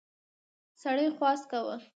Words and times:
سړي 0.81 1.07
خواست 1.17 1.45
کاوه. 1.51 1.75